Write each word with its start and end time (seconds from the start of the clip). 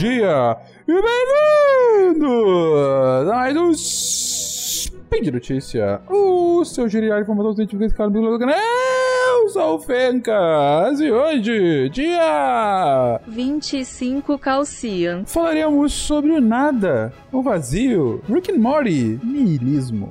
dia 0.00 0.56
e 0.88 0.92
bem-vindos 2.14 2.32
a 3.30 3.34
mais 3.34 3.54
um 3.54 3.74
Speed 3.74 5.26
Notícia, 5.26 6.00
o 6.08 6.64
seu 6.64 6.88
girial 6.88 7.18
de 7.18 7.24
informação 7.24 7.54
científica 7.54 7.84
esse 7.84 7.94
cara 7.94 8.08
do 8.08 8.18
Eu 8.18 9.48
sou 9.50 9.74
o 9.74 9.78
Fencas 9.78 11.00
e 11.00 11.10
hoje, 11.10 11.90
dia 11.90 13.20
25 13.28 14.38
Calcian, 14.38 15.26
falaremos 15.26 15.92
sobre 15.92 16.32
o 16.32 16.40
nada, 16.40 17.12
o 17.30 17.42
vazio, 17.42 18.22
Rick 18.26 18.52
and 18.52 18.58
Morty, 18.58 19.20
niilismo. 19.22 20.10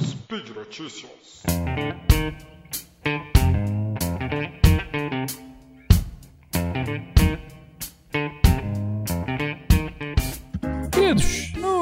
Speed 0.00 0.48
Notícias. 0.56 1.42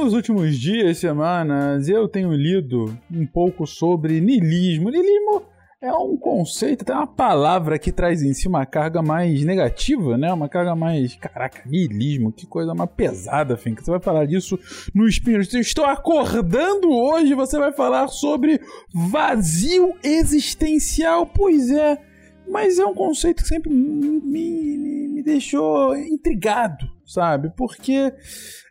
Nos 0.04 0.12
últimos 0.12 0.58
dias, 0.58 0.98
semanas, 0.98 1.88
eu 1.88 2.06
tenho 2.06 2.30
lido 2.34 2.94
um 3.10 3.26
pouco 3.26 3.66
sobre 3.66 4.20
niilismo. 4.20 4.90
Niilismo 4.90 5.42
é 5.80 5.90
um 5.94 6.14
conceito, 6.14 6.82
até 6.82 6.92
uma 6.92 7.06
palavra 7.06 7.78
que 7.78 7.90
traz 7.90 8.22
em 8.22 8.34
si 8.34 8.46
uma 8.46 8.66
carga 8.66 9.00
mais 9.00 9.42
negativa, 9.44 10.18
né? 10.18 10.30
Uma 10.30 10.46
carga 10.46 10.76
mais. 10.76 11.14
Caraca, 11.16 11.62
niilismo, 11.66 12.30
que 12.30 12.46
coisa 12.46 12.74
mais 12.74 12.90
pesada, 12.90 13.56
Fink. 13.56 13.82
Você 13.82 13.90
vai 13.90 14.00
falar 14.00 14.26
disso 14.26 14.58
no 14.94 15.08
Espírito. 15.08 15.56
Estou 15.56 15.86
acordando 15.86 16.90
hoje, 16.90 17.32
você 17.32 17.58
vai 17.58 17.72
falar 17.72 18.08
sobre 18.08 18.60
vazio 18.92 19.94
existencial. 20.02 21.26
Pois 21.26 21.70
é, 21.70 21.98
mas 22.46 22.78
é 22.78 22.84
um 22.84 22.94
conceito 22.94 23.42
que 23.42 23.48
sempre 23.48 23.72
me, 23.72 24.20
me, 24.20 25.08
me 25.14 25.22
deixou 25.22 25.96
intrigado, 25.96 26.93
sabe? 27.06 27.50
Porque 27.56 28.12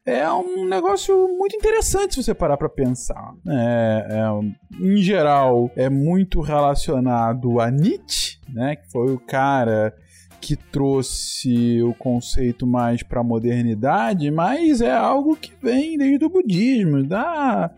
é 0.06 0.30
um 0.31 0.67
negócio 0.67 1.28
muito 1.38 1.56
interessante 1.56 2.16
se 2.16 2.23
você 2.23 2.34
parar 2.34 2.58
para 2.58 2.70
pensar. 2.70 3.34
É, 3.48 4.08
é, 4.09 4.86
em 4.86 4.98
geral, 4.98 5.72
é 5.75 5.90
muito 5.90 6.42
relacionado 6.42 7.59
a 7.59 7.72
Nietzsche, 7.72 8.38
né? 8.50 8.75
Que 8.75 8.92
foi 8.92 9.14
o 9.14 9.20
cara 9.20 9.95
que 10.42 10.58
trouxe 10.58 11.81
o 11.81 11.94
conceito 11.94 12.67
mais 12.67 13.02
para 13.02 13.22
a 13.22 13.23
modernidade, 13.23 14.30
mas 14.30 14.81
é 14.81 14.92
algo 14.92 15.38
que 15.38 15.53
vem 15.62 15.97
desde 15.97 16.25
o 16.25 16.30
budismo, 16.30 17.02
da 17.02 17.72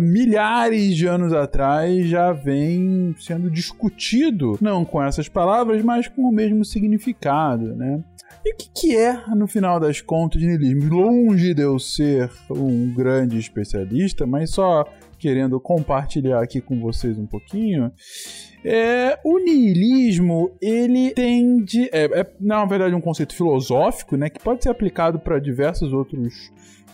milhares 0.00 0.96
de 0.96 1.06
anos 1.06 1.32
atrás 1.32 2.06
já 2.08 2.32
vem 2.32 3.14
sendo 3.18 3.50
discutido, 3.50 4.58
não 4.60 4.84
com 4.84 5.02
essas 5.02 5.28
palavras, 5.28 5.82
mas 5.82 6.08
com 6.08 6.22
o 6.22 6.32
mesmo 6.32 6.64
significado, 6.64 7.74
né? 7.74 8.02
E 8.44 8.52
o 8.52 8.56
que, 8.56 8.96
é, 8.96 9.20
no 9.34 9.46
final 9.46 9.80
das 9.80 10.00
contas, 10.00 10.40
niilismo? 10.40 10.88
Longe 10.88 11.52
de 11.52 11.62
eu 11.62 11.78
ser 11.78 12.30
um 12.48 12.92
grande 12.94 13.38
especialista, 13.38 14.26
mas 14.26 14.50
só 14.50 14.86
querendo 15.18 15.58
compartilhar 15.58 16.40
aqui 16.40 16.60
com 16.60 16.80
vocês 16.80 17.18
um 17.18 17.26
pouquinho, 17.26 17.92
é, 18.64 19.18
o 19.24 19.38
niilismo, 19.38 20.52
ele 20.60 21.10
tende. 21.10 21.88
É, 21.92 22.04
é, 22.20 22.26
na 22.40 22.64
verdade, 22.64 22.94
um 22.94 23.00
conceito 23.00 23.34
filosófico, 23.34 24.16
né? 24.16 24.30
Que 24.30 24.40
pode 24.40 24.62
ser 24.62 24.70
aplicado 24.70 25.18
para 25.18 25.38
diversos 25.38 25.92
outros 25.92 26.50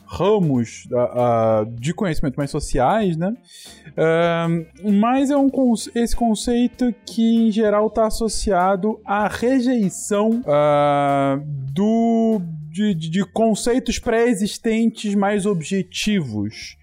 ramos 0.06 0.86
uh, 0.90 1.62
uh, 1.62 1.80
de 1.80 1.92
conhecimento 1.92 2.36
mais 2.36 2.50
sociais, 2.50 3.16
né? 3.16 3.34
Uh, 3.90 4.90
mas 4.92 5.30
é 5.30 5.36
um 5.36 5.50
esse 5.94 6.14
conceito 6.16 6.94
que 7.06 7.48
em 7.48 7.50
geral 7.50 7.86
está 7.86 8.06
associado 8.06 9.00
à 9.04 9.28
rejeição 9.28 10.42
do, 11.72 12.40
de, 12.70 12.94
de 12.94 13.24
conceitos 13.24 13.98
pré-existentes 13.98 15.14
mais 15.14 15.46
objetivos. 15.46 16.76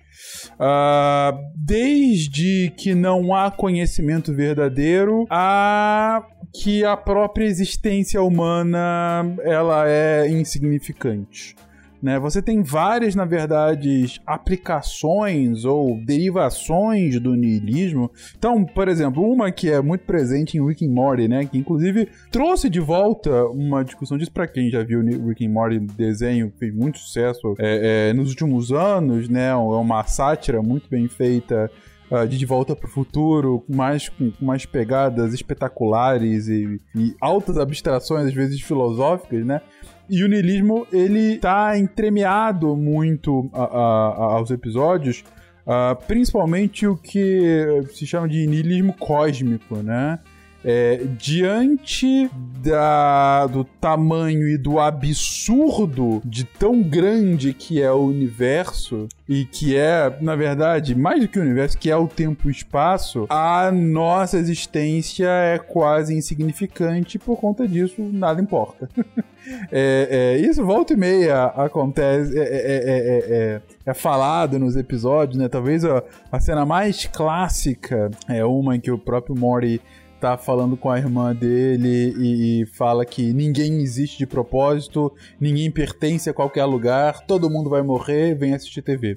Uh, 0.54 1.38
desde 1.56 2.72
que 2.78 2.96
não 2.96 3.36
há 3.36 3.52
conhecimento 3.52 4.34
verdadeiro 4.34 5.26
a 5.30 6.24
que 6.54 6.84
a 6.84 6.98
própria 6.98 7.46
existência 7.46 8.22
humana 8.22 9.24
ela 9.44 9.88
é 9.88 10.30
insignificante. 10.30 11.56
Né? 12.02 12.20
Você 12.20 12.42
tem 12.42 12.64
várias, 12.64 13.14
na 13.14 13.26
verdade, 13.26 14.20
aplicações 14.26 15.66
ou 15.66 16.00
derivações 16.04 17.20
do 17.20 17.36
niilismo. 17.36 18.10
Então, 18.38 18.66
por 18.66 18.88
exemplo, 18.88 19.24
uma 19.24 19.52
que 19.52 19.70
é 19.70 19.82
muito 19.82 20.06
presente 20.06 20.58
em 20.58 20.66
Rick 20.66 20.86
and 20.86 20.92
Morty, 20.92 21.28
né? 21.28 21.46
Que 21.46 21.58
inclusive 21.58 22.10
trouxe 22.32 22.70
de 22.70 22.80
volta 22.80 23.46
uma 23.46 23.84
discussão 23.84 24.18
disso 24.18 24.32
para 24.32 24.48
quem 24.48 24.70
já 24.70 24.84
viu 24.84 25.02
Rick 25.02 25.46
and 25.46 25.52
Morty 25.52 25.80
desenho, 25.80 26.52
fez 26.58 26.74
muito 26.74 26.98
sucesso 26.98 27.54
é, 27.60 28.10
é, 28.10 28.14
nos 28.14 28.30
últimos 28.30 28.72
anos, 28.72 29.30
né? 29.30 29.50
É 29.50 29.56
uma 29.56 30.04
sátira 30.04 30.62
muito 30.62 30.90
bem 30.90 31.08
feita 31.08 31.70
uh, 32.12 32.28
de 32.28 32.38
De 32.38 32.46
Volta 32.46 32.76
para 32.76 32.88
o 32.88 32.92
Futuro, 32.92 33.64
mais, 33.70 34.10
com, 34.10 34.32
com 34.32 34.46
mais 34.46 34.66
pegadas 34.66 35.34
espetaculares 35.34 36.48
e, 36.48 36.80
e, 36.96 37.16
altas 37.22 37.58
abstrações, 37.58 38.28
às 38.28 38.34
vezes 38.34 38.62
filosóficas, 38.62 39.46
né? 39.46 39.62
E 40.12 40.26
o 40.26 40.28
niilismo, 40.28 40.86
ele 40.92 41.38
tá 41.38 41.78
entremeado 41.78 42.76
muito 42.76 43.50
a, 43.54 43.64
a, 43.64 44.34
aos 44.34 44.52
episódios, 44.52 45.24
uh, 45.66 45.96
principalmente 46.06 46.86
o 46.86 46.98
que 46.98 47.82
se 47.94 48.06
chama 48.06 48.28
de 48.28 48.46
niilismo 48.46 48.94
cósmico, 49.00 49.78
né? 49.78 50.20
É, 50.64 51.02
diante 51.18 52.30
da, 52.62 53.48
do 53.48 53.64
tamanho 53.64 54.48
e 54.48 54.58
do 54.58 54.80
absurdo 54.80 56.22
de 56.24 56.44
tão 56.44 56.82
grande 56.84 57.54
que 57.54 57.82
é 57.82 57.92
o 57.92 58.06
universo, 58.06 59.08
e 59.28 59.46
que 59.46 59.78
é, 59.78 60.14
na 60.20 60.36
verdade, 60.36 60.94
mais 60.94 61.22
do 61.22 61.28
que 61.28 61.40
o 61.40 61.42
universo, 61.42 61.78
que 61.78 61.90
é 61.90 61.96
o 61.96 62.08
tempo 62.08 62.48
e 62.48 62.48
o 62.48 62.52
espaço, 62.52 63.26
a 63.30 63.72
nossa 63.72 64.38
existência 64.38 65.26
é 65.26 65.58
quase 65.58 66.14
insignificante, 66.14 67.18
por 67.18 67.40
conta 67.40 67.66
disso, 67.68 68.02
nada 68.02 68.42
importa. 68.42 68.90
é, 69.72 70.36
é, 70.36 70.38
isso 70.38 70.66
volta 70.66 70.94
e 70.94 70.98
meia 70.98 71.46
acontece, 71.46 72.38
é, 72.38 72.44
é, 72.44 73.62
é, 73.86 73.94
falado 73.94 74.60
nos 74.60 74.76
episódios, 74.76 75.38
né? 75.38 75.48
Talvez 75.48 75.86
a, 75.86 76.04
a 76.32 76.40
cena 76.40 76.66
mais 76.66 77.06
clássica 77.06 78.12
é 78.28 78.44
uma 78.44 78.76
em 78.76 78.80
que 78.80 78.92
o 78.92 78.98
próprio 78.98 79.34
Mori 79.34 79.82
tá 80.22 80.38
falando 80.38 80.78
com 80.78 80.90
a 80.90 81.00
irmã 81.00 81.36
dele 81.36 82.14
e, 82.18 82.62
e, 82.62 82.66
fala 82.68 83.06
que 83.06 83.34
ninguém 83.34 83.82
existe 83.82 84.20
de 84.20 84.28
propósito, 84.28 85.12
ninguém 85.40 85.72
pertence 85.72 86.30
a 86.30 86.34
qualquer 86.34 86.66
lugar, 86.66 87.26
todo 87.26 87.50
mundo 87.50 87.70
vai 87.70 87.82
morrer, 87.82 88.36
vem 88.36 88.54
assistir 88.54 88.82
TV. 88.82 89.16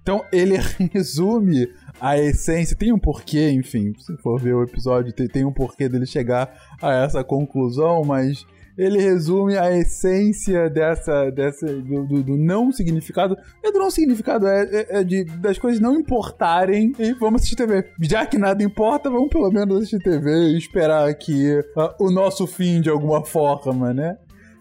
Então 0.00 0.24
ele 0.32 0.56
resume 0.92 1.68
a 2.00 2.18
essência, 2.18 2.76
tem 2.76 2.92
um 2.92 2.98
porquê, 2.98 3.50
enfim, 3.50 3.92
se 3.98 4.16
for 4.18 4.40
ver 4.40 4.54
o 4.54 4.62
episódio, 4.62 5.12
tem, 5.12 5.26
tem 5.26 5.44
um 5.44 5.52
porquê 5.52 5.88
dele 5.88 6.06
chegar 6.06 6.76
a 6.80 6.92
essa 6.92 7.24
conclusão, 7.24 8.02
mas 8.04 8.46
ele 8.76 9.00
resume 9.00 9.56
a 9.56 9.70
essência 9.70 10.68
dessa, 10.68 11.30
dessa 11.30 11.66
do, 11.66 12.06
do, 12.06 12.22
do 12.22 12.36
não 12.36 12.72
significado. 12.72 13.36
É 13.62 13.70
do 13.70 13.78
não 13.78 13.90
significado, 13.90 14.46
é, 14.46 14.62
é, 14.64 14.86
é, 15.00 15.04
de, 15.04 15.24
das 15.24 15.58
coisas 15.58 15.80
não 15.80 15.94
importarem 15.94 16.92
e 16.98 17.12
vamos 17.14 17.40
assistir 17.40 17.56
TV. 17.56 17.88
Já 18.00 18.26
que 18.26 18.36
nada 18.36 18.62
importa, 18.62 19.08
vamos 19.08 19.28
pelo 19.28 19.50
menos 19.50 19.76
assistir 19.78 20.00
TV 20.00 20.30
e 20.48 20.58
esperar 20.58 21.08
aqui 21.08 21.52
uh, 21.76 22.04
o 22.04 22.10
nosso 22.10 22.46
fim 22.46 22.80
de 22.80 22.90
alguma 22.90 23.24
forma, 23.24 23.94
né? 23.94 24.16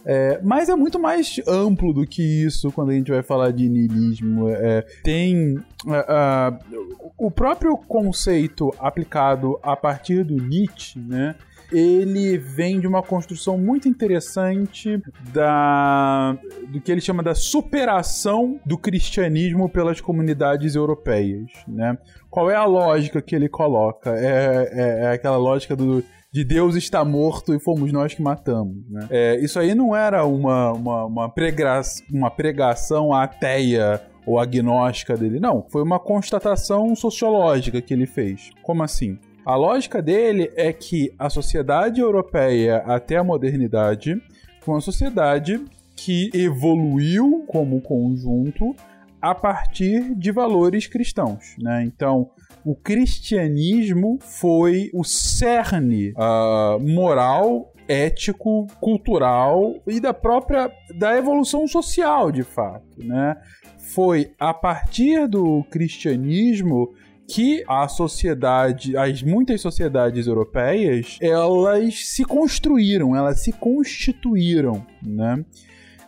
É, 0.06 0.40
mas 0.44 0.68
é 0.68 0.76
muito 0.76 1.00
mais 1.00 1.40
amplo 1.48 1.94
do 1.94 2.06
que 2.06 2.22
isso 2.22 2.72
quando 2.72 2.90
a 2.90 2.94
gente 2.94 3.10
vai 3.10 3.24
falar 3.24 3.52
de 3.52 3.70
niilismo. 3.70 4.50
É, 4.50 4.82
tem 5.02 5.56
uh, 5.56 5.62
uh, 5.88 7.14
o 7.18 7.32
próprio 7.32 7.78
conceito 7.78 8.74
aplicado 8.80 9.58
a 9.64 9.76
partir 9.76 10.24
do 10.24 10.36
Nietzsche, 10.36 11.00
né? 11.00 11.36
Ele 11.74 12.38
vem 12.38 12.80
de 12.80 12.88
uma 12.88 13.02
construção 13.02 13.58
muito 13.58 13.90
interessante 13.90 15.02
da 15.34 16.38
do 16.70 16.80
que 16.80 16.92
ele 16.92 17.02
chama 17.02 17.24
da 17.24 17.36
superação 17.36 18.60
do 18.66 18.78
cristianismo 18.78 19.68
pelas 19.68 20.00
comunidades 20.00 20.76
europeias, 20.76 21.50
né? 21.68 21.98
Qual 22.30 22.50
é 22.50 22.56
a 22.56 22.66
lógica 22.66 23.22
que 23.22 23.36
ele 23.36 23.50
coloca? 23.50 24.12
É, 24.12 24.70
é, 24.72 25.04
é 25.06 25.08
aquela 25.12 25.38
lógica 25.38 25.76
do 25.76 26.04
de 26.34 26.44
Deus 26.44 26.76
está 26.76 27.06
morto 27.06 27.54
e 27.54 27.60
fomos 27.60 27.92
nós 27.92 28.16
que 28.16 28.22
matamos. 28.22 28.76
Né? 28.90 29.08
É, 29.12 29.36
isso 29.40 29.60
aí 29.60 29.76
não 29.76 29.96
era 29.96 30.26
uma, 30.26 30.72
uma, 30.72 31.06
uma, 31.06 31.30
prega 31.30 31.80
uma 32.12 32.32
pregação 32.32 33.14
ateia 33.14 34.02
ou 34.26 34.40
agnóstica 34.40 35.16
dele, 35.16 35.40
não. 35.40 35.64
Foi 35.70 35.84
uma 35.84 36.00
constatação 36.00 36.96
sociológica 36.96 37.80
que 37.82 37.94
ele 37.94 38.08
fez. 38.08 38.50
Como 38.64 38.82
assim? 38.82 39.20
A 39.46 39.56
lógica 39.56 40.02
dele 40.02 40.52
é 40.56 40.72
que 40.72 41.14
a 41.20 41.30
sociedade 41.30 42.00
europeia 42.00 42.78
até 42.86 43.18
a 43.18 43.24
modernidade 43.24 44.22
foi 44.62 44.76
uma 44.76 44.82
sociedade 44.82 45.62
que 45.98 46.30
evoluiu 46.34 47.44
como 47.46 47.82
conjunto 47.82 48.74
a 49.22 49.36
partir 49.36 50.16
de 50.16 50.32
valores 50.32 50.88
cristãos, 50.88 51.56
né? 51.60 51.84
Então, 51.84 52.30
o 52.64 52.74
cristianismo 52.74 54.18
foi 54.22 54.90
o 54.94 55.04
cerne 55.04 56.12
uh, 56.12 56.80
moral 56.80 57.74
ético, 57.86 58.68
cultural 58.80 59.76
e 59.86 60.00
da 60.00 60.14
própria 60.14 60.72
da 60.96 61.18
evolução 61.18 61.68
social, 61.68 62.32
de 62.32 62.44
fato, 62.44 63.04
né? 63.04 63.36
Foi 63.78 64.32
a 64.40 64.54
partir 64.54 65.28
do 65.28 65.66
cristianismo 65.70 66.94
que 67.28 67.64
a 67.68 67.88
sociedade, 67.88 68.98
as 68.98 69.24
muitas 69.24 69.62
sociedades 69.62 70.28
europeias, 70.28 71.18
elas 71.22 72.10
se 72.10 72.24
construíram, 72.26 73.16
elas 73.16 73.40
se 73.42 73.52
constituíram, 73.52 74.86
né? 75.02 75.44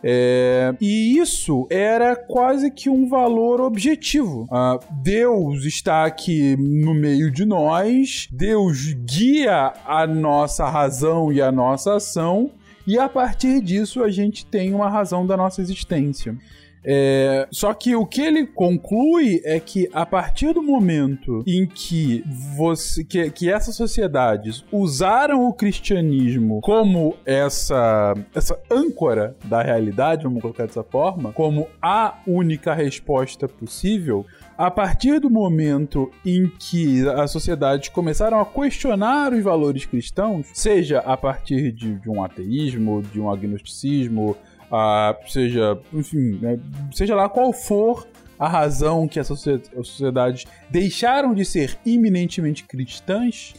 É, 0.02 0.74
e 0.80 1.18
isso 1.18 1.66
era 1.70 2.14
quase 2.14 2.70
que 2.70 2.88
um 2.88 3.08
valor 3.08 3.60
objetivo. 3.60 4.46
Ah, 4.52 4.78
Deus 5.02 5.64
está 5.64 6.04
aqui 6.04 6.54
no 6.56 6.94
meio 6.94 7.30
de 7.30 7.44
nós, 7.44 8.28
Deus 8.30 8.92
guia 8.92 9.72
a 9.84 10.06
nossa 10.06 10.68
razão 10.68 11.32
e 11.32 11.40
a 11.40 11.50
nossa 11.50 11.96
ação, 11.96 12.52
e 12.86 12.98
a 12.98 13.08
partir 13.08 13.60
disso 13.60 14.04
a 14.04 14.10
gente 14.10 14.46
tem 14.46 14.72
uma 14.72 14.88
razão 14.88 15.26
da 15.26 15.36
nossa 15.36 15.60
existência. 15.60 16.36
É, 16.88 17.48
só 17.50 17.74
que 17.74 17.96
o 17.96 18.06
que 18.06 18.20
ele 18.20 18.46
conclui 18.46 19.40
é 19.44 19.58
que 19.58 19.90
a 19.92 20.06
partir 20.06 20.54
do 20.54 20.62
momento 20.62 21.42
em 21.44 21.66
que 21.66 22.22
você 22.56 23.02
que, 23.02 23.28
que 23.30 23.50
essas 23.50 23.74
sociedades 23.74 24.64
usaram 24.70 25.48
o 25.48 25.52
cristianismo 25.52 26.60
como 26.60 27.16
essa 27.26 28.14
essa 28.32 28.56
âncora 28.70 29.34
da 29.46 29.62
realidade, 29.62 30.22
vamos 30.22 30.40
colocar 30.40 30.64
dessa 30.64 30.84
forma, 30.84 31.32
como 31.32 31.66
a 31.82 32.20
única 32.24 32.72
resposta 32.72 33.48
possível, 33.48 34.24
a 34.56 34.70
partir 34.70 35.18
do 35.18 35.28
momento 35.28 36.08
em 36.24 36.48
que 36.48 37.06
as 37.08 37.32
sociedades 37.32 37.88
começaram 37.88 38.40
a 38.40 38.46
questionar 38.46 39.32
os 39.32 39.42
valores 39.42 39.84
cristãos, 39.84 40.46
seja 40.54 41.00
a 41.00 41.16
partir 41.16 41.72
de, 41.72 41.96
de 41.96 42.08
um 42.08 42.22
ateísmo, 42.22 43.02
de 43.02 43.20
um 43.20 43.28
agnosticismo, 43.28 44.36
seja, 45.26 45.78
enfim, 45.92 46.38
né, 46.40 46.58
seja 46.92 47.14
lá 47.14 47.28
qual 47.28 47.52
for 47.52 48.06
a 48.38 48.48
razão 48.48 49.08
que 49.08 49.18
as 49.18 49.26
sociedades 49.26 50.44
deixaram 50.68 51.34
de 51.34 51.44
ser 51.44 51.78
eminentemente 51.86 52.64
cristãs, 52.64 53.54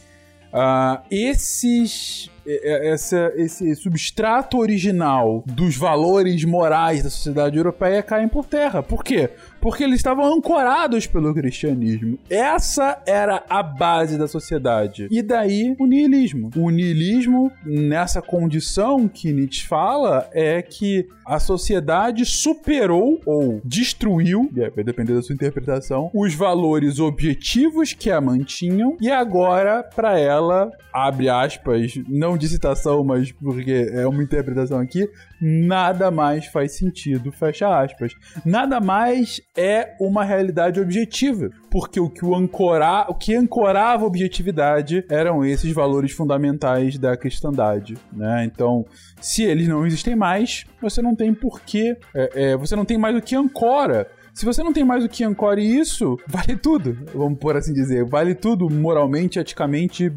esses 1.10 2.30
essa, 2.46 3.30
esse 3.36 3.74
substrato 3.76 4.56
original 4.56 5.44
dos 5.46 5.76
valores 5.76 6.42
morais 6.44 7.02
da 7.02 7.10
sociedade 7.10 7.58
europeia 7.58 8.02
caem 8.02 8.28
por 8.28 8.46
terra. 8.46 8.82
Por 8.82 9.04
quê? 9.04 9.30
Porque 9.60 9.84
eles 9.84 9.96
estavam 9.96 10.32
ancorados 10.32 11.06
pelo 11.06 11.34
cristianismo. 11.34 12.18
Essa 12.30 13.02
era 13.06 13.44
a 13.48 13.62
base 13.62 14.16
da 14.16 14.28
sociedade. 14.28 15.08
E 15.10 15.22
daí 15.22 15.74
o 15.78 15.86
niilismo. 15.86 16.50
O 16.56 16.70
niilismo, 16.70 17.50
nessa 17.64 18.22
condição 18.22 19.08
que 19.08 19.32
Nietzsche 19.32 19.66
fala, 19.66 20.28
é 20.32 20.62
que 20.62 21.06
a 21.26 21.38
sociedade 21.38 22.24
superou 22.24 23.20
ou 23.26 23.60
destruiu, 23.62 24.50
vai 24.74 24.82
depender 24.82 25.14
da 25.14 25.22
sua 25.22 25.34
interpretação, 25.34 26.10
os 26.14 26.34
valores 26.34 26.98
objetivos 26.98 27.92
que 27.92 28.10
a 28.10 28.18
mantinham 28.18 28.96
e 28.98 29.10
agora, 29.10 29.82
para 29.82 30.18
ela, 30.18 30.70
abre 30.90 31.28
aspas, 31.28 31.92
não 32.08 32.38
de 32.38 32.48
citação, 32.48 33.04
mas 33.04 33.30
porque 33.30 33.90
é 33.92 34.06
uma 34.06 34.22
interpretação 34.22 34.80
aqui, 34.80 35.06
nada 35.40 36.10
mais 36.10 36.46
faz 36.46 36.72
sentido, 36.72 37.30
fecha 37.30 37.78
aspas. 37.78 38.14
Nada 38.44 38.80
mais 38.80 39.40
é 39.58 39.96
uma 39.98 40.24
realidade 40.24 40.80
objetiva, 40.80 41.50
porque 41.68 41.98
o 41.98 42.08
que 42.08 42.24
o 42.24 42.32
ancorar, 42.32 43.10
o 43.10 43.14
que 43.14 43.34
ancorava 43.34 44.04
a 44.04 44.06
objetividade 44.06 45.04
eram 45.10 45.44
esses 45.44 45.72
valores 45.72 46.12
fundamentais 46.12 46.96
da 46.96 47.16
cristandade, 47.16 47.96
né? 48.12 48.44
Então, 48.44 48.86
se 49.20 49.42
eles 49.42 49.66
não 49.66 49.84
existem 49.84 50.14
mais, 50.14 50.64
você 50.80 51.02
não 51.02 51.16
tem 51.16 51.34
porquê, 51.34 51.96
é, 52.14 52.52
é, 52.52 52.56
você 52.56 52.76
não 52.76 52.84
tem 52.84 52.96
mais 52.96 53.16
o 53.16 53.20
que 53.20 53.34
ancora 53.34 54.06
se 54.32 54.44
você 54.44 54.62
não 54.62 54.72
tem 54.72 54.84
mais 54.84 55.04
o 55.04 55.08
que 55.08 55.24
ancore 55.24 55.60
isso, 55.60 56.16
vale 56.24 56.56
tudo, 56.56 56.96
vamos 57.12 57.40
por 57.40 57.56
assim 57.56 57.72
dizer. 57.72 58.04
Vale 58.04 58.36
tudo 58.36 58.70
moralmente, 58.70 59.36
eticamente, 59.36 60.12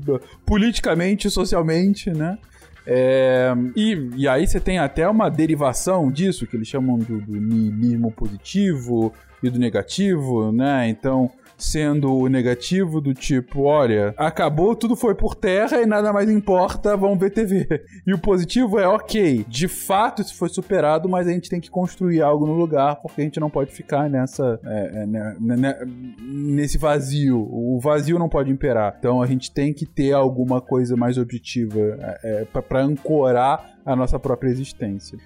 politicamente, 0.46 1.28
socialmente, 1.28 2.12
né? 2.12 2.38
É, 2.86 3.52
e, 3.76 4.10
e 4.16 4.28
aí 4.28 4.46
você 4.46 4.60
tem 4.60 4.78
até 4.78 5.08
uma 5.10 5.28
derivação 5.28 6.12
disso, 6.12 6.46
que 6.46 6.56
eles 6.56 6.68
chamam 6.68 7.00
do, 7.00 7.20
do 7.20 7.40
niilismo 7.40 8.12
positivo 8.12 9.12
e 9.42 9.50
do 9.50 9.60
negativo, 9.60 10.52
né? 10.52 10.88
Então, 10.90 11.32
sendo 11.62 12.12
o 12.16 12.28
negativo 12.28 13.00
do 13.00 13.14
tipo, 13.14 13.64
olha, 13.64 14.14
acabou, 14.18 14.76
tudo 14.76 14.96
foi 14.96 15.14
por 15.14 15.36
terra 15.36 15.80
e 15.80 15.86
nada 15.86 16.12
mais 16.12 16.30
importa, 16.30 16.98
vamos 16.98 17.20
ver 17.20 17.30
TV. 17.30 17.68
E 18.06 18.14
o 18.14 18.18
positivo 18.18 18.80
é, 18.80 18.88
ok, 18.88 19.46
de 19.48 19.68
fato 19.68 20.24
isso 20.24 20.36
foi 20.36 20.50
superado, 20.50 21.08
mas 21.08 21.28
a 21.28 21.32
gente 21.32 21.50
tem 21.50 21.62
que 21.62 21.70
construir 21.70 22.22
algo 22.22 22.48
no 22.48 22.54
lugar, 22.54 22.96
porque 22.96 23.22
a 23.22 23.24
gente 23.24 23.40
não 23.40 23.50
pode 23.50 23.72
ficar 23.72 24.10
nessa, 24.10 24.60
é, 24.66 25.04
é, 25.04 25.06
né, 25.06 25.36
né, 25.40 25.56
né 25.56 25.80
nesse 26.20 26.80
vazio. 26.80 27.38
O 27.40 27.80
vazio 27.80 28.18
não 28.18 28.28
pode 28.28 28.50
imperar. 28.52 28.96
Então 28.98 29.22
a 29.22 29.28
gente 29.28 29.52
tem 29.52 29.72
que 29.72 29.86
ter 29.86 30.14
alguma 30.14 30.60
coisa 30.60 30.96
mais 30.96 31.18
objetiva 31.18 31.80
é, 32.24 32.48
é 32.54 32.62
para 32.62 32.82
ancorar 32.82 33.78
a 33.86 33.96
nossa 33.96 34.20
própria 34.20 34.50
existência. 34.50 35.20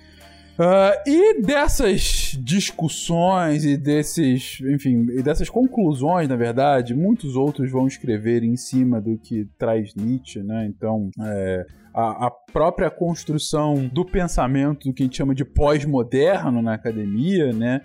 Uh, 0.58 1.10
e 1.10 1.42
dessas 1.42 2.38
discussões 2.40 3.66
e 3.66 3.76
desses, 3.76 4.62
enfim, 4.62 5.06
e 5.12 5.22
dessas 5.22 5.50
conclusões, 5.50 6.30
na 6.30 6.38
verdade, 6.38 6.94
muitos 6.94 7.36
outros 7.36 7.70
vão 7.70 7.88
escrever 7.88 8.42
em 8.42 8.56
cima 8.56 9.02
do 9.02 9.18
que 9.18 9.50
traz 9.58 9.94
Nietzsche, 9.94 10.42
né? 10.42 10.66
Então, 10.66 11.10
é, 11.20 11.66
a, 11.94 12.28
a, 12.28 12.32
própria 12.32 12.90
construção 12.90 13.86
do 13.88 14.06
pensamento 14.06 14.88
do 14.88 14.94
que 14.94 15.04
a 15.04 15.06
gente 15.06 15.18
chama 15.18 15.36
de 15.36 15.44
pós-moderno 15.44 16.62
na 16.62 16.74
academia, 16.74 17.52
né? 17.52 17.82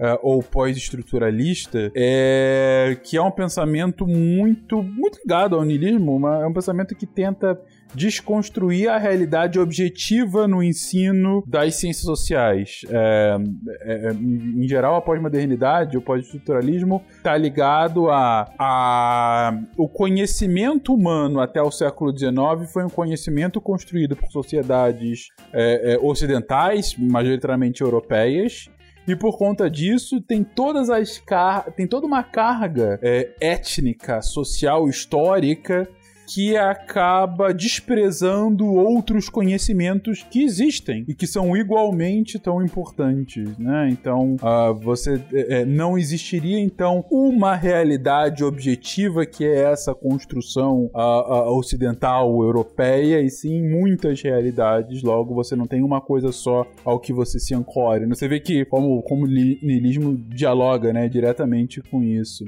Uh, 0.00 0.18
ou 0.22 0.42
pós-estruturalista, 0.42 1.92
é, 1.94 2.96
que 3.04 3.16
é 3.16 3.22
um 3.22 3.30
pensamento 3.30 4.06
muito, 4.06 4.82
muito 4.82 5.18
ligado 5.18 5.54
ao 5.54 5.64
niilismo, 5.64 6.26
é 6.28 6.46
um 6.46 6.52
pensamento 6.52 6.94
que 6.94 7.06
tenta 7.06 7.60
desconstruir 7.94 8.88
a 8.88 8.98
realidade 8.98 9.58
objetiva 9.58 10.46
no 10.48 10.62
ensino 10.62 11.42
das 11.46 11.76
ciências 11.76 12.04
sociais. 12.04 12.80
É, 12.88 13.36
é, 13.82 13.92
é 14.08 14.12
em 14.12 14.66
geral, 14.68 14.96
a 14.96 15.02
pós-modernidade, 15.02 15.96
o 15.96 16.02
pós-estruturalismo, 16.02 17.02
está 17.16 17.36
ligado 17.36 18.10
a, 18.10 18.50
a. 18.58 19.58
O 19.76 19.88
conhecimento 19.88 20.94
humano 20.94 21.40
até 21.40 21.60
o 21.60 21.70
século 21.70 22.16
XIX 22.16 22.70
foi 22.72 22.84
um 22.84 22.90
conhecimento 22.90 23.60
construído 23.60 24.16
por 24.16 24.30
sociedades 24.30 25.28
é, 25.52 25.94
é 25.94 25.98
ocidentais, 25.98 26.94
majoritariamente 26.96 27.82
europeias, 27.82 28.68
e 29.06 29.16
por 29.16 29.36
conta 29.36 29.68
disso, 29.68 30.20
tem 30.20 30.44
todas 30.44 30.88
as 30.88 31.18
car 31.18 31.72
tem 31.72 31.86
toda 31.86 32.06
uma 32.06 32.22
carga 32.22 33.00
é, 33.02 33.30
étnica, 33.40 34.22
social, 34.22 34.88
histórica 34.88 35.88
que 36.32 36.56
acaba 36.56 37.52
desprezando 37.52 38.66
outros 38.66 39.28
conhecimentos 39.28 40.22
que 40.22 40.42
existem 40.42 41.04
e 41.06 41.14
que 41.14 41.26
são 41.26 41.54
igualmente 41.54 42.38
tão 42.38 42.64
importantes, 42.64 43.58
né? 43.58 43.88
Então, 43.90 44.36
uh, 44.36 44.74
você 44.74 45.20
é, 45.32 45.64
não 45.64 45.98
existiria 45.98 46.58
então 46.58 47.04
uma 47.10 47.54
realidade 47.54 48.42
objetiva 48.42 49.26
que 49.26 49.44
é 49.44 49.72
essa 49.72 49.94
construção 49.94 50.90
uh, 50.94 51.50
uh, 51.50 51.58
ocidental 51.58 52.42
europeia 52.42 53.20
e 53.20 53.28
sim 53.28 53.62
muitas 53.68 54.22
realidades. 54.22 55.02
Logo, 55.02 55.34
você 55.34 55.54
não 55.54 55.66
tem 55.66 55.82
uma 55.82 56.00
coisa 56.00 56.32
só 56.32 56.66
ao 56.84 56.98
que 56.98 57.12
você 57.12 57.38
se 57.38 57.54
ancore. 57.54 58.06
Você 58.06 58.26
vê 58.26 58.40
que 58.40 58.64
como 58.64 59.02
como 59.02 59.24
o 59.24 59.28
niilismo 59.28 60.16
dialoga, 60.16 60.92
né, 60.92 61.08
diretamente 61.08 61.82
com 61.82 62.02
isso. 62.02 62.44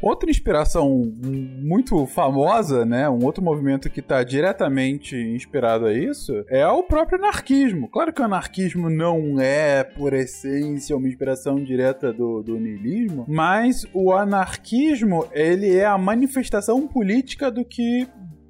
Outra 0.00 0.30
inspiração 0.30 1.12
muito 1.22 2.06
famosa, 2.06 2.84
né? 2.84 3.08
Um 3.08 3.24
outro 3.24 3.42
movimento 3.42 3.88
que 3.88 4.00
está 4.00 4.22
diretamente 4.22 5.16
inspirado 5.16 5.86
a 5.86 5.92
isso 5.92 6.44
é 6.48 6.66
o 6.66 6.82
próprio 6.82 7.18
anarquismo. 7.18 7.88
Claro 7.88 8.12
que 8.12 8.20
o 8.20 8.24
anarquismo 8.24 8.90
não 8.90 9.40
é, 9.40 9.82
por 9.82 10.12
essência, 10.12 10.96
uma 10.96 11.08
inspiração 11.08 11.62
direta 11.62 12.12
do, 12.12 12.42
do 12.42 12.58
niilismo, 12.58 13.24
mas 13.28 13.86
o 13.92 14.12
anarquismo 14.12 15.26
ele 15.32 15.74
é 15.74 15.86
a 15.86 15.96
manifestação 15.96 16.86
política 16.86 17.50
do 17.50 17.64
que 17.64 18.06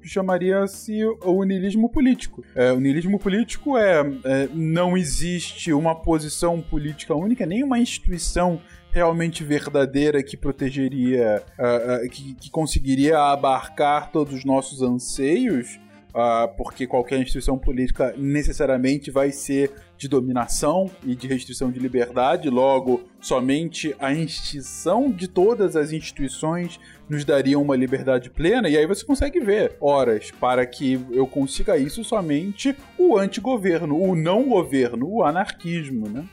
chamaria-se 0.07 1.03
o 1.23 1.43
niilismo 1.43 1.89
político. 1.89 2.43
É, 2.55 2.71
o 2.71 2.79
niilismo 2.79 3.19
político 3.19 3.77
é, 3.77 3.99
é, 4.23 4.49
não 4.53 4.97
existe 4.97 5.73
uma 5.73 5.93
posição 5.93 6.61
política 6.61 7.13
única, 7.13 7.45
nem 7.45 7.63
uma 7.63 7.77
instituição 7.77 8.61
realmente 8.97 9.43
verdadeira 9.43 10.23
que 10.23 10.35
protegeria, 10.35 11.43
uh, 11.57 12.05
uh, 12.05 12.09
que, 12.09 12.33
que, 12.33 12.49
conseguiria 12.49 13.19
abarcar 13.19 14.11
todos 14.11 14.33
os 14.33 14.43
nossos 14.43 14.81
anseios, 14.81 15.79
uh, 16.09 16.47
porque 16.57 16.87
qualquer 16.87 17.19
instituição 17.19 17.59
política 17.59 18.15
necessariamente 18.17 19.11
vai 19.11 19.31
ser 19.31 19.71
de 19.99 20.07
dominação 20.07 20.89
e 21.03 21.15
de 21.15 21.27
restrição 21.27 21.71
de 21.71 21.79
liberdade, 21.79 22.49
logo, 22.49 23.03
somente 23.19 23.95
a 23.99 24.11
extinção 24.11 25.11
de 25.11 25.27
todas 25.27 25.75
as 25.75 25.91
instituições 25.91 26.79
nos 27.07 27.23
daria 27.23 27.59
uma 27.59 27.75
liberdade 27.75 28.31
plena, 28.31 28.67
e 28.67 28.77
aí 28.77 28.87
você 28.87 29.05
consegue 29.05 29.39
ver 29.39 29.77
horas 29.79 30.31
para 30.31 30.65
que 30.65 30.99
eu 31.11 31.27
consiga 31.27 31.77
isso 31.77 32.03
somente 32.03 32.75
o 32.97 33.15
antigoverno, 33.15 33.95
o 33.95 34.15
não 34.15 34.49
governo, 34.49 35.07
o 35.07 35.23
anarquismo, 35.23 36.09
né? 36.09 36.25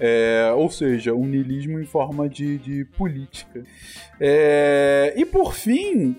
É, 0.00 0.52
ou 0.56 0.70
seja, 0.70 1.14
um 1.14 1.26
niilismo 1.26 1.78
em 1.78 1.84
forma 1.84 2.28
de, 2.28 2.58
de 2.58 2.84
política. 2.84 3.62
É, 4.24 5.12
e 5.16 5.24
por 5.24 5.52
fim, 5.54 6.16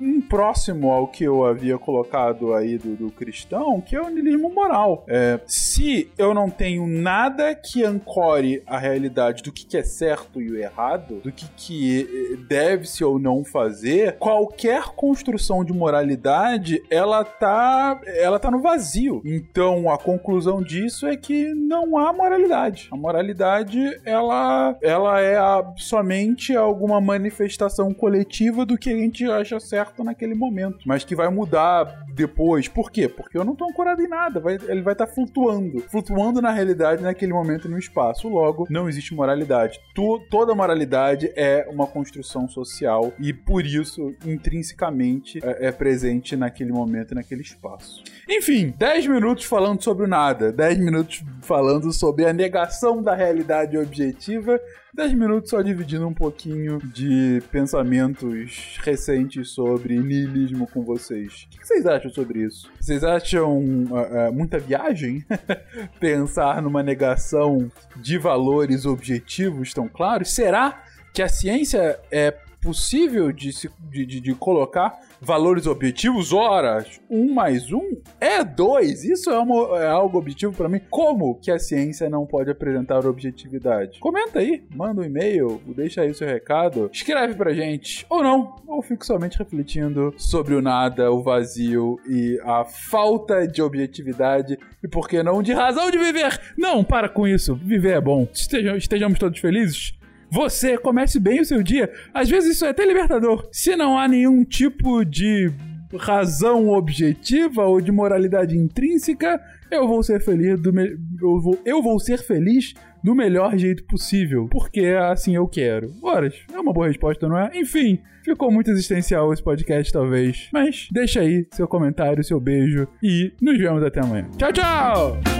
um 0.00 0.20
próximo 0.20 0.90
ao 0.90 1.08
que 1.08 1.24
eu 1.24 1.44
havia 1.44 1.76
colocado 1.78 2.54
aí 2.54 2.78
do, 2.78 2.94
do 2.94 3.10
cristão, 3.10 3.80
que 3.80 3.96
é 3.96 4.00
o 4.00 4.08
niilismo 4.08 4.50
moral. 4.50 5.04
É, 5.08 5.40
se 5.46 6.10
eu 6.16 6.32
não 6.32 6.48
tenho 6.48 6.86
nada 6.86 7.54
que 7.54 7.84
ancore 7.84 8.62
a 8.66 8.78
realidade 8.78 9.42
do 9.42 9.50
que, 9.50 9.66
que 9.66 9.76
é 9.76 9.82
certo 9.82 10.40
e 10.40 10.50
o 10.50 10.56
errado, 10.56 11.20
do 11.22 11.32
que, 11.32 11.48
que 11.56 12.34
eh, 12.34 12.36
deve-se 12.48 13.02
ou 13.02 13.18
não 13.18 13.44
fazer, 13.44 14.16
qualquer 14.18 14.84
construção 14.94 15.64
de 15.64 15.72
moralidade 15.72 16.82
ela 16.90 17.24
tá, 17.24 18.00
ela 18.06 18.38
tá 18.38 18.50
no 18.50 18.60
vazio. 18.60 19.22
Então 19.24 19.90
a 19.90 19.98
conclusão 19.98 20.62
disso 20.62 21.06
é 21.06 21.16
que 21.16 21.52
não 21.54 21.98
há 21.98 22.12
moralidade. 22.12 22.88
A 22.92 22.96
moralidade 22.96 23.09
moralidade, 23.10 24.00
ela, 24.04 24.76
ela 24.80 25.20
é 25.20 25.36
a, 25.36 25.64
somente 25.76 26.56
alguma 26.56 27.00
manifestação 27.00 27.92
coletiva 27.92 28.64
do 28.64 28.78
que 28.78 28.90
a 28.90 28.96
gente 28.96 29.24
acha 29.24 29.58
certo 29.58 30.04
naquele 30.04 30.34
momento, 30.34 30.78
mas 30.86 31.04
que 31.04 31.16
vai 31.16 31.28
mudar 31.28 32.04
depois. 32.14 32.68
Por 32.68 32.90
quê? 32.90 33.08
Porque 33.08 33.36
eu 33.36 33.44
não 33.44 33.52
estou 33.52 33.68
ancorado 33.68 34.00
em 34.00 34.08
nada, 34.08 34.38
vai, 34.38 34.54
ele 34.68 34.82
vai 34.82 34.94
estar 34.94 35.06
tá 35.06 35.12
flutuando, 35.12 35.80
flutuando 35.90 36.40
na 36.40 36.50
realidade 36.50 37.02
naquele 37.02 37.32
momento 37.32 37.66
e 37.66 37.70
no 37.70 37.78
espaço. 37.78 38.28
Logo, 38.28 38.66
não 38.70 38.88
existe 38.88 39.14
moralidade. 39.14 39.80
Tu, 39.94 40.20
toda 40.30 40.54
moralidade 40.54 41.32
é 41.34 41.66
uma 41.68 41.86
construção 41.86 42.48
social 42.48 43.12
e 43.18 43.32
por 43.32 43.66
isso, 43.66 44.14
intrinsecamente, 44.24 45.40
é, 45.42 45.68
é 45.68 45.72
presente 45.72 46.36
naquele 46.36 46.72
momento 46.72 47.12
e 47.12 47.14
naquele 47.16 47.42
espaço. 47.42 48.02
Enfim, 48.28 48.72
10 48.76 49.08
minutos 49.08 49.44
falando 49.44 49.82
sobre 49.82 50.04
o 50.04 50.08
nada, 50.08 50.52
10 50.52 50.78
minutos 50.78 51.24
falando 51.42 51.92
sobre 51.92 52.24
a 52.26 52.32
negação 52.32 52.99
da 53.00 53.14
realidade 53.14 53.76
objetiva 53.76 54.60
10 54.92 55.14
minutos 55.14 55.50
só 55.50 55.62
dividindo 55.62 56.06
um 56.06 56.12
pouquinho 56.12 56.78
de 56.78 57.40
pensamentos 57.52 58.76
recentes 58.82 59.50
sobre 59.50 59.98
niilismo 60.00 60.66
com 60.66 60.82
vocês. 60.82 61.46
O 61.46 61.58
que 61.58 61.66
vocês 61.66 61.86
acham 61.86 62.10
sobre 62.10 62.40
isso? 62.40 62.70
Vocês 62.80 63.04
acham 63.04 63.58
uh, 63.58 64.28
uh, 64.28 64.32
muita 64.32 64.58
viagem 64.58 65.24
pensar 66.00 66.60
numa 66.60 66.82
negação 66.82 67.70
de 67.96 68.18
valores 68.18 68.84
objetivos 68.84 69.72
tão 69.72 69.86
claros? 69.88 70.34
Será 70.34 70.82
que 71.12 71.22
a 71.22 71.28
ciência 71.28 71.98
é 72.10 72.34
possível 72.60 73.32
de, 73.32 73.52
se, 73.52 73.70
de, 73.90 74.04
de, 74.04 74.20
de 74.20 74.34
colocar 74.34 74.98
valores 75.20 75.66
objetivos, 75.66 76.32
ora, 76.32 76.84
um 77.08 77.32
mais 77.32 77.72
um 77.72 77.96
é 78.20 78.42
dois. 78.42 79.04
Isso 79.04 79.30
é, 79.30 79.38
uma, 79.38 79.78
é 79.78 79.86
algo 79.86 80.18
objetivo 80.18 80.52
para 80.52 80.68
mim. 80.68 80.80
Como 80.90 81.34
que 81.36 81.50
a 81.50 81.58
ciência 81.58 82.08
não 82.08 82.26
pode 82.26 82.50
apresentar 82.50 83.06
objetividade? 83.06 83.98
Comenta 84.00 84.38
aí, 84.38 84.64
manda 84.74 85.00
um 85.00 85.04
e-mail, 85.04 85.60
deixa 85.76 86.02
aí 86.02 86.10
o 86.10 86.14
seu 86.14 86.26
recado, 86.26 86.90
escreve 86.92 87.34
pra 87.34 87.52
gente, 87.52 88.06
ou 88.08 88.22
não, 88.22 88.56
ou 88.66 88.82
fico 88.82 89.04
somente 89.04 89.38
refletindo 89.38 90.14
sobre 90.16 90.54
o 90.54 90.62
nada, 90.62 91.10
o 91.10 91.22
vazio 91.22 91.98
e 92.08 92.40
a 92.44 92.64
falta 92.64 93.46
de 93.46 93.60
objetividade 93.62 94.58
e 94.82 94.88
por 94.88 95.08
que 95.08 95.22
não 95.22 95.42
de 95.42 95.52
razão 95.52 95.90
de 95.90 95.98
viver. 95.98 96.40
Não, 96.56 96.82
para 96.82 97.08
com 97.08 97.26
isso. 97.26 97.54
Viver 97.54 97.96
é 97.96 98.00
bom. 98.00 98.26
Estejamos, 98.32 98.78
estejamos 98.78 99.18
todos 99.18 99.38
felizes 99.38 99.99
você 100.30 100.78
comece 100.78 101.18
bem 101.18 101.40
o 101.40 101.44
seu 101.44 101.62
dia. 101.62 101.90
Às 102.14 102.28
vezes 102.28 102.56
isso 102.56 102.64
é 102.64 102.70
até 102.70 102.84
libertador. 102.84 103.48
Se 103.52 103.74
não 103.76 103.98
há 103.98 104.06
nenhum 104.06 104.44
tipo 104.44 105.04
de 105.04 105.50
razão 105.96 106.68
objetiva 106.68 107.64
ou 107.64 107.80
de 107.80 107.90
moralidade 107.90 108.56
intrínseca, 108.56 109.40
eu 109.70 109.86
vou 109.86 110.02
ser 110.02 110.20
feliz 110.20 110.60
do 110.60 110.72
me... 110.72 110.96
eu, 111.20 111.40
vou... 111.40 111.58
eu 111.64 111.82
vou 111.82 111.98
ser 111.98 112.18
feliz 112.18 112.74
do 113.02 113.14
melhor 113.14 113.56
jeito 113.56 113.84
possível, 113.84 114.46
porque 114.50 114.86
assim 114.86 115.34
eu 115.34 115.46
quero. 115.48 115.90
Horas, 116.02 116.34
é 116.52 116.58
uma 116.58 116.72
boa 116.72 116.88
resposta, 116.88 117.26
não 117.26 117.38
é? 117.38 117.50
Enfim, 117.54 117.98
ficou 118.22 118.50
muito 118.50 118.70
existencial 118.70 119.32
esse 119.32 119.42
podcast 119.42 119.92
talvez, 119.92 120.48
mas 120.52 120.88
deixa 120.92 121.20
aí 121.20 121.46
seu 121.50 121.66
comentário, 121.66 122.22
seu 122.22 122.38
beijo 122.38 122.86
e 123.02 123.32
nos 123.40 123.58
vemos 123.58 123.82
até 123.82 124.00
amanhã. 124.00 124.28
Tchau, 124.36 124.52
tchau. 124.52 125.39